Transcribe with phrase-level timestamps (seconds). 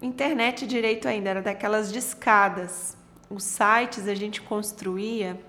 [0.00, 2.98] internet direito ainda, era daquelas discadas
[3.30, 5.40] os sites a gente construía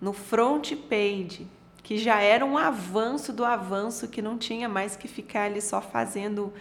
[0.00, 1.48] no front page,
[1.82, 5.80] que já era um avanço do avanço que não tinha mais que ficar ali só
[5.80, 6.52] fazendo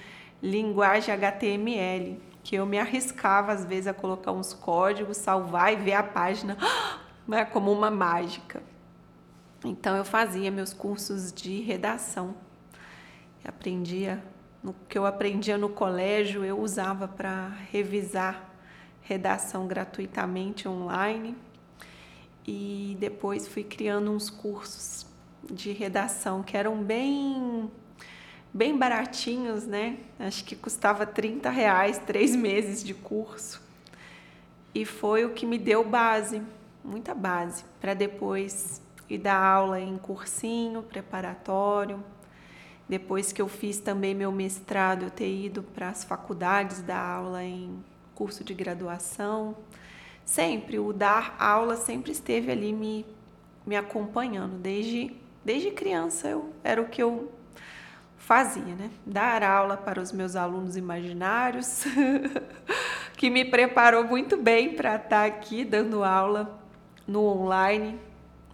[0.41, 5.93] linguagem HTML, que eu me arriscava às vezes a colocar uns códigos, salvar e ver
[5.93, 6.57] a página
[7.27, 8.63] né, como uma mágica.
[9.63, 12.35] Então eu fazia meus cursos de redação.
[13.45, 14.23] aprendia
[14.63, 18.50] no que eu aprendia no colégio, eu usava para revisar
[19.01, 21.35] redação gratuitamente online
[22.47, 25.05] e depois fui criando uns cursos
[25.49, 27.69] de redação que eram bem
[28.53, 29.97] bem baratinhos, né?
[30.19, 33.61] Acho que custava 30 reais três meses de curso.
[34.75, 36.41] E foi o que me deu base,
[36.83, 42.03] muita base, para depois ir dar aula em cursinho preparatório.
[42.87, 47.43] Depois que eu fiz também meu mestrado, eu ter ido para as faculdades dar aula
[47.43, 47.81] em
[48.21, 49.57] curso de graduação.
[50.23, 53.03] Sempre, o dar aula sempre esteve ali me,
[53.65, 54.59] me acompanhando.
[54.59, 57.31] Desde, desde criança eu, era o que eu
[58.17, 58.91] fazia, né?
[59.03, 61.83] Dar aula para os meus alunos imaginários,
[63.17, 66.61] que me preparou muito bem para estar aqui dando aula
[67.07, 67.99] no online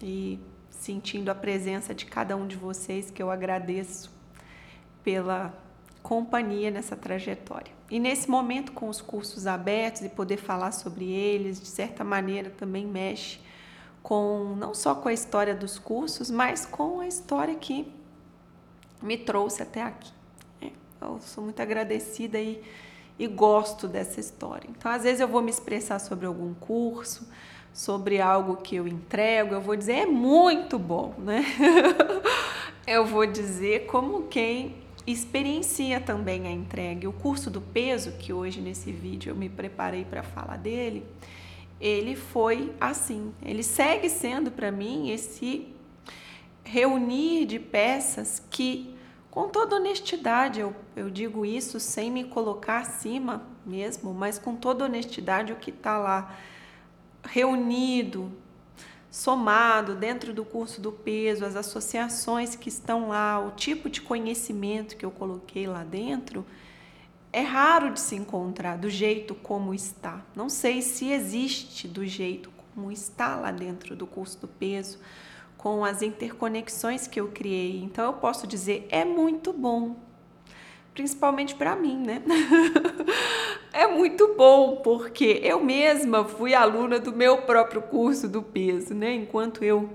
[0.02, 0.40] e
[0.70, 4.10] sentindo a presença de cada um de vocês, que eu agradeço
[5.04, 5.54] pela
[6.02, 7.77] companhia nessa trajetória.
[7.90, 12.50] E nesse momento, com os cursos abertos e poder falar sobre eles, de certa maneira
[12.50, 13.40] também mexe
[14.04, 17.92] com não só com a história dos cursos, mas com a história que
[19.02, 20.12] me trouxe até aqui.
[20.62, 20.72] É,
[21.02, 22.62] eu sou muito agradecida e,
[23.18, 24.70] e gosto dessa história.
[24.70, 27.28] Então, às vezes, eu vou me expressar sobre algum curso,
[27.74, 31.46] sobre algo que eu entrego, eu vou dizer é muito bom, né?
[32.88, 34.76] eu vou dizer como quem
[35.08, 37.10] experiencia também a entrega.
[37.10, 41.06] O curso do peso, que hoje nesse vídeo eu me preparei para falar dele,
[41.80, 43.34] ele foi assim.
[43.42, 45.68] Ele segue sendo para mim esse
[46.64, 48.94] reunir de peças que,
[49.32, 54.84] com toda honestidade, eu, eu digo isso sem me colocar acima mesmo, mas com toda
[54.84, 56.36] honestidade, o que está lá
[57.24, 58.32] reunido,
[59.18, 64.96] somado dentro do curso do peso, as associações que estão lá, o tipo de conhecimento
[64.96, 66.46] que eu coloquei lá dentro,
[67.34, 70.24] é raro de se encontrar do jeito como está.
[70.36, 75.00] Não sei se existe do jeito como está lá dentro do curso do peso,
[75.58, 77.82] com as interconexões que eu criei.
[77.82, 79.96] Então eu posso dizer, é muito bom
[80.98, 82.24] principalmente para mim, né?
[83.72, 89.14] é muito bom porque eu mesma fui aluna do meu próprio curso do peso, né?
[89.14, 89.92] Enquanto eu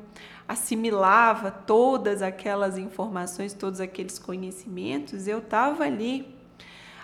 [0.47, 6.33] assimilava todas aquelas informações, todos aqueles conhecimentos, eu estava ali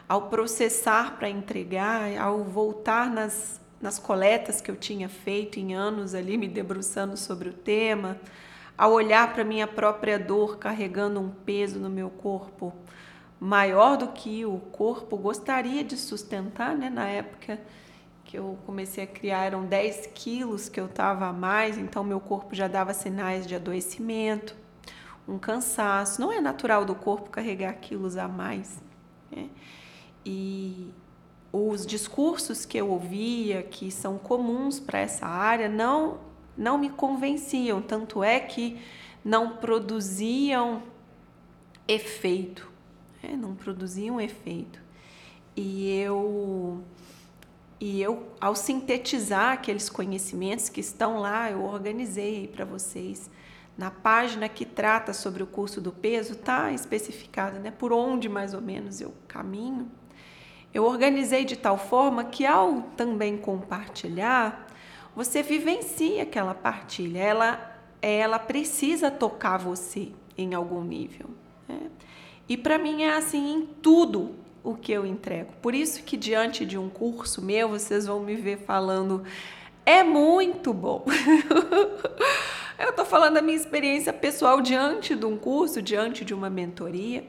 [0.08, 6.14] ao processar para entregar, ao voltar nas, nas coletas que eu tinha feito em anos
[6.14, 8.16] ali me debruçando sobre o tema,
[8.76, 12.72] ao olhar para minha própria dor carregando um peso no meu corpo
[13.40, 16.90] maior do que o corpo gostaria de sustentar, né?
[16.90, 17.60] Na época
[18.24, 22.20] que eu comecei a criar, eram 10 quilos que eu estava a mais, então meu
[22.20, 24.54] corpo já dava sinais de adoecimento,
[25.26, 26.20] um cansaço.
[26.20, 28.82] Não é natural do corpo carregar quilos a mais.
[29.30, 29.48] Né?
[30.26, 30.92] E
[31.50, 36.18] os discursos que eu ouvia, que são comuns para essa área, não,
[36.56, 38.78] não me convenciam, tanto é que
[39.24, 40.82] não produziam
[41.86, 42.70] efeito,
[43.22, 43.36] né?
[43.36, 44.80] não produziam efeito.
[45.56, 46.82] E eu,
[47.80, 53.30] e eu, ao sintetizar aqueles conhecimentos que estão lá, eu organizei para vocês.
[53.76, 58.54] Na página que trata sobre o curso do peso, está especificado né, por onde mais
[58.54, 59.90] ou menos eu caminho.
[60.72, 64.66] Eu organizei de tal forma que, ao também compartilhar,
[65.14, 67.18] você vivencia aquela partilha.
[67.18, 71.30] Ela, ela precisa tocar você em algum nível.
[71.66, 71.90] Né?
[72.48, 74.34] E para mim é assim em tudo
[74.64, 75.52] o que eu entrego.
[75.60, 79.22] Por isso que diante de um curso meu, vocês vão me ver falando
[79.84, 81.04] é muito bom.
[82.78, 87.24] eu estou falando da minha experiência pessoal diante de um curso, diante de uma mentoria.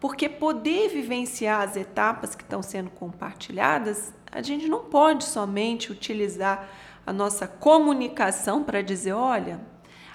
[0.00, 6.70] Porque poder vivenciar as etapas que estão sendo compartilhadas, a gente não pode somente utilizar
[7.06, 9.60] a nossa comunicação para dizer, olha,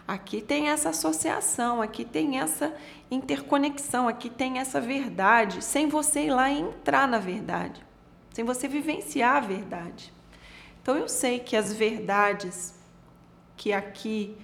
[0.07, 2.73] aqui tem essa associação, aqui tem essa
[3.09, 7.83] interconexão, aqui tem essa verdade, sem você ir lá e entrar na verdade,
[8.31, 10.13] sem você vivenciar a verdade.
[10.81, 12.75] Então eu sei que as verdades
[13.57, 14.37] que aqui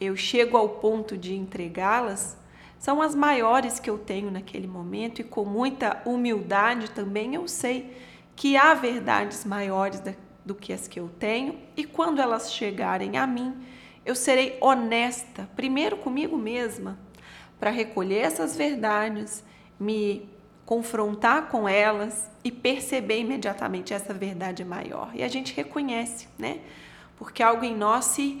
[0.00, 2.36] eu chego ao ponto de entregá-las,
[2.78, 7.96] são as maiores que eu tenho naquele momento e com muita humildade também eu sei
[8.36, 10.02] que há verdades maiores
[10.44, 13.56] do que as que eu tenho e quando elas chegarem a mim,
[14.04, 16.98] eu serei honesta, primeiro comigo mesma,
[17.58, 19.42] para recolher essas verdades,
[19.80, 20.28] me
[20.66, 25.10] confrontar com elas e perceber imediatamente essa verdade maior.
[25.14, 26.60] E a gente reconhece, né?
[27.16, 28.40] Porque algo em nós se.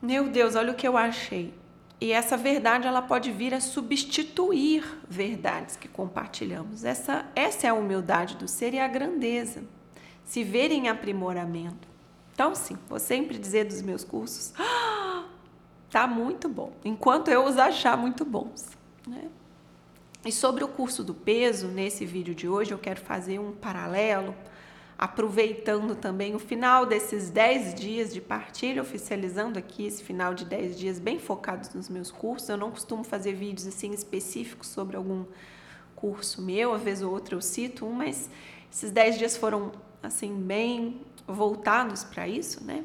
[0.00, 1.52] Meu Deus, olha o que eu achei.
[2.00, 6.82] E essa verdade ela pode vir a substituir verdades que compartilhamos.
[6.82, 9.62] Essa, essa é a humildade do ser e a grandeza.
[10.24, 11.89] Se ver em aprimoramento.
[12.40, 15.26] Então, sim, vou sempre dizer dos meus cursos, ah,
[15.92, 18.66] tá muito bom, enquanto eu os achar muito bons.
[19.06, 19.28] Né?
[20.24, 24.34] E sobre o curso do peso, nesse vídeo de hoje, eu quero fazer um paralelo
[24.98, 30.78] aproveitando também o final desses 10 dias de partilha, oficializando aqui esse final de 10
[30.78, 32.48] dias bem focados nos meus cursos.
[32.48, 35.26] Eu não costumo fazer vídeos assim específicos sobre algum
[35.94, 38.30] curso meu, às vezes ou outra eu cito um, mas
[38.72, 39.72] esses 10 dias foram
[40.02, 42.84] assim bem voltados para isso, né?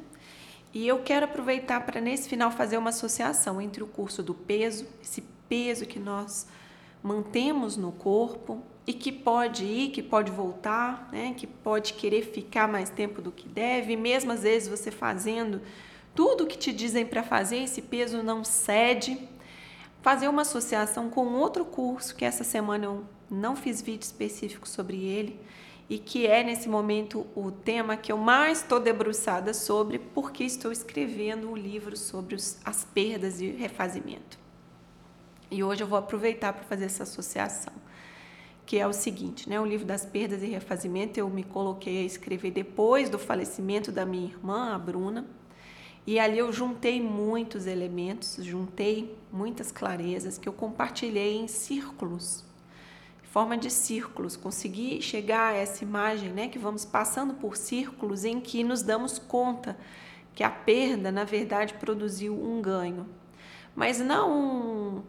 [0.74, 4.86] E eu quero aproveitar para nesse final fazer uma associação entre o curso do peso,
[5.02, 6.48] esse peso que nós
[7.02, 11.34] mantemos no corpo, e que pode ir, que pode voltar, né?
[11.36, 15.62] que pode querer ficar mais tempo do que deve, mesmo às vezes você fazendo
[16.14, 19.18] tudo o que te dizem para fazer, esse peso não cede.
[20.02, 25.04] Fazer uma associação com outro curso que essa semana eu não fiz vídeo específico sobre
[25.04, 25.40] ele
[25.90, 30.72] e que é nesse momento o tema que eu mais estou debruçada sobre, porque estou
[30.72, 34.40] escrevendo um livro sobre os, as perdas e refazimento.
[35.52, 37.74] E hoje eu vou aproveitar para fazer essa associação
[38.66, 39.60] que é o seguinte, né?
[39.60, 44.06] O livro das perdas e refazimento eu me coloquei a escrever depois do falecimento da
[44.06, 45.26] minha irmã, a Bruna,
[46.08, 52.44] e ali eu juntei muitos elementos, juntei muitas clarezas que eu compartilhei em círculos,
[53.36, 54.38] forma de círculos.
[54.38, 56.48] Consegui chegar a essa imagem, né?
[56.48, 59.76] Que vamos passando por círculos em que nos damos conta
[60.34, 63.06] que a perda, na verdade, produziu um ganho,
[63.76, 65.04] mas não um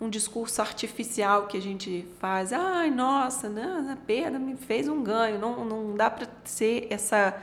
[0.00, 2.52] um discurso artificial que a gente faz.
[2.52, 5.38] Ai, nossa, né, a perda me fez um ganho.
[5.38, 7.36] Não, não dá para ser essa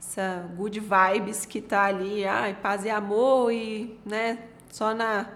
[0.00, 4.38] essa good vibes que tá ali, ai, paz e amor e, né,
[4.70, 5.26] só na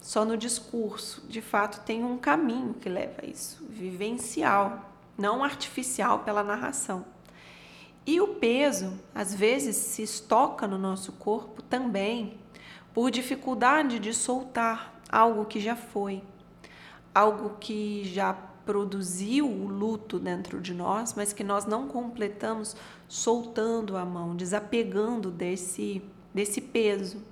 [0.00, 1.22] só no discurso.
[1.28, 7.04] De fato, tem um caminho que leva a isso, vivencial, não artificial pela narração.
[8.06, 12.38] E o peso, às vezes, se estoca no nosso corpo também
[12.94, 16.22] por dificuldade de soltar algo que já foi,
[17.14, 18.32] algo que já
[18.64, 22.76] produziu o luto dentro de nós, mas que nós não completamos
[23.08, 26.02] soltando a mão, desapegando desse,
[26.32, 27.22] desse peso.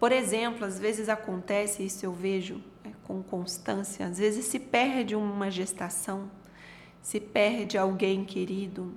[0.00, 5.14] Por exemplo, às vezes acontece, isso eu vejo é, com constância, às vezes se perde
[5.14, 6.28] uma gestação,
[7.00, 8.92] se perde alguém querido,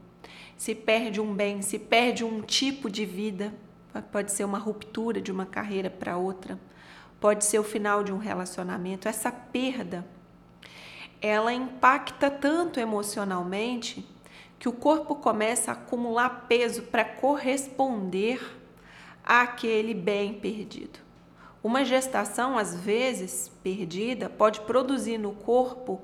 [0.57, 3.53] se perde um bem, se perde um tipo de vida,
[4.11, 6.59] pode ser uma ruptura de uma carreira para outra
[7.23, 9.07] pode ser o final de um relacionamento.
[9.07, 10.05] Essa perda,
[11.21, 14.05] ela impacta tanto emocionalmente
[14.59, 18.41] que o corpo começa a acumular peso para corresponder
[19.23, 20.99] àquele bem perdido.
[21.63, 26.01] Uma gestação, às vezes perdida, pode produzir no corpo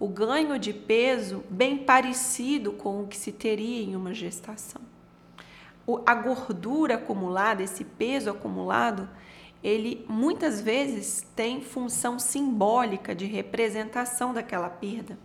[0.00, 4.80] o ganho de peso bem parecido com o que se teria em uma gestação.
[6.06, 9.08] A gordura acumulada, esse peso acumulado,
[9.62, 15.18] ele muitas vezes tem função simbólica de representação daquela perda.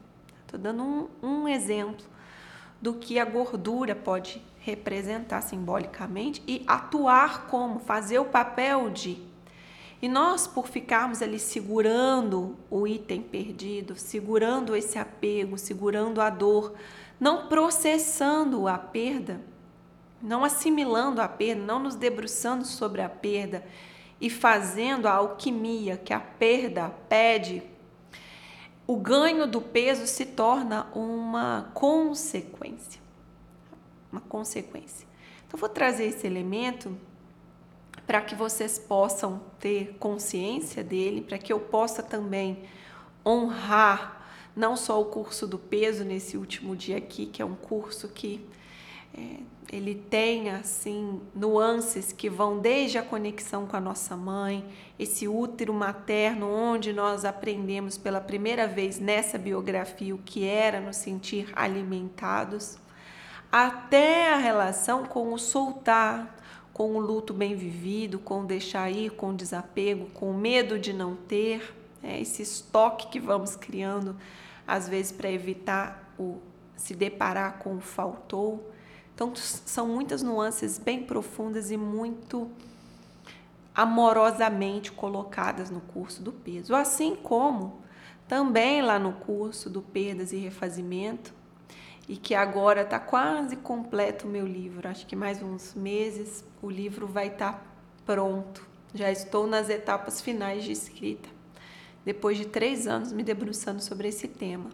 [0.44, 2.06] Estou dando um, um exemplo
[2.82, 9.18] do que a gordura pode representar simbolicamente e atuar como, fazer o papel de.
[10.02, 16.74] E nós, por ficarmos ali segurando o item perdido, segurando esse apego, segurando a dor,
[17.20, 19.42] não processando a perda,
[20.22, 23.66] não assimilando a perda, não nos debruçando sobre a perda
[24.20, 27.64] e fazendo a alquimia que a perda pede,
[28.88, 33.02] o ganho do peso se torna uma consequência.
[34.10, 35.06] Uma consequência.
[35.46, 36.98] Então, vou trazer esse elemento
[38.08, 42.64] para que vocês possam ter consciência dele, para que eu possa também
[43.26, 44.26] honrar
[44.56, 48.44] não só o curso do peso nesse último dia aqui, que é um curso que
[49.14, 54.66] é, ele tem assim nuances que vão desde a conexão com a nossa mãe,
[54.98, 60.96] esse útero materno onde nós aprendemos pela primeira vez nessa biografia o que era nos
[60.96, 62.78] sentir alimentados,
[63.52, 66.36] até a relação com o soltar,
[66.74, 70.78] com o luto bem vivido, com o deixar ir, com o desapego, com o medo
[70.78, 74.16] de não ter, é, esse estoque que vamos criando
[74.66, 76.38] às vezes para evitar o
[76.76, 78.72] se deparar com o faltou
[79.18, 82.52] então, são muitas nuances bem profundas e muito
[83.74, 86.76] amorosamente colocadas no curso do peso.
[86.76, 87.82] Assim como
[88.28, 91.34] também lá no curso do Perdas e Refazimento,
[92.08, 94.88] e que agora está quase completo o meu livro.
[94.88, 97.62] Acho que mais uns meses o livro vai estar tá
[98.06, 98.68] pronto.
[98.94, 101.28] Já estou nas etapas finais de escrita,
[102.06, 104.70] depois de três anos me debruçando sobre esse tema.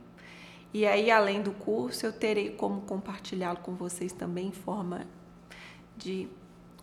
[0.74, 5.06] E aí, além do curso, eu terei como compartilhá-lo com vocês também em forma
[5.96, 6.28] de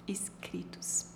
[0.06, 1.06] escritos.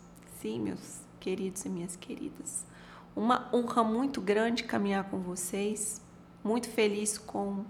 [0.41, 2.67] Sim, meus queridos e minhas queridas.
[3.15, 6.03] Uma honra muito grande caminhar com vocês.
[6.43, 7.65] Muito feliz com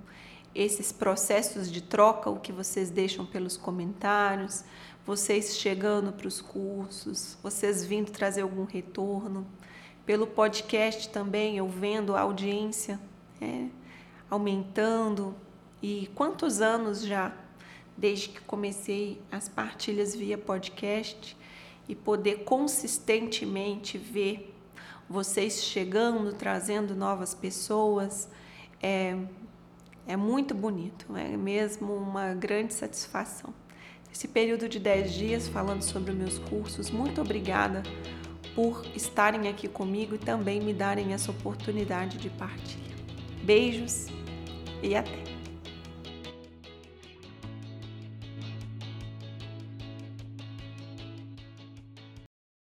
[0.55, 4.65] esses processos de troca, o que vocês deixam pelos comentários,
[5.05, 9.47] vocês chegando para os cursos, vocês vindo trazer algum retorno.
[10.07, 12.99] Pelo podcast também, eu vendo a audiência.
[13.41, 13.67] É,
[14.31, 15.35] aumentando.
[15.83, 17.33] E quantos anos já,
[17.97, 21.37] desde que comecei as partilhas via podcast
[21.88, 24.54] e poder consistentemente ver
[25.09, 28.28] vocês chegando, trazendo novas pessoas,
[28.83, 29.16] é,
[30.07, 33.52] é muito bonito, é mesmo uma grande satisfação.
[34.12, 37.83] Esse período de 10 dias falando sobre meus cursos, muito obrigada
[38.54, 42.94] por estarem aqui comigo e também me darem essa oportunidade de partilha.
[43.45, 44.07] Beijos
[44.83, 45.34] e até!